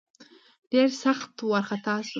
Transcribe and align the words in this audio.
ډېر 0.71 0.89
سخت 1.03 1.31
وارخطا 1.49 1.95
سو. 2.07 2.09